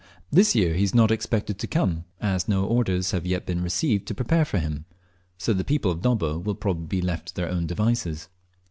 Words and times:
This 0.31 0.55
year 0.55 0.73
he 0.73 0.81
is 0.83 0.95
not 0.95 1.11
expected 1.11 1.59
to 1.59 1.67
come, 1.67 2.05
as 2.19 2.47
no 2.47 2.65
orders 2.65 3.11
have 3.11 3.23
yet 3.23 3.45
been 3.45 3.61
received 3.61 4.07
to 4.07 4.15
prepare 4.15 4.45
for 4.45 4.57
him; 4.57 4.85
so 5.37 5.53
the 5.53 5.63
people 5.63 5.91
of 5.91 6.01
Dobbo 6.01 6.39
will 6.39 6.55
probably 6.55 6.87
be 6.87 7.01
left 7.03 7.27
to 7.27 7.35
their 7.35 7.49
own 7.51 7.67
devices. 7.67 8.27